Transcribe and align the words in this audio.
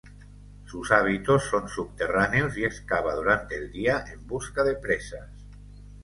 Sus 0.65 0.91
hábitos 0.91 1.43
son 1.51 1.69
subterráneos 1.69 2.57
y 2.57 2.63
excava 2.65 3.13
durante 3.13 3.55
el 3.55 3.71
día 3.71 4.03
en 4.11 4.25
busca 4.25 4.63
de 4.63 4.73
presas. 4.75 5.29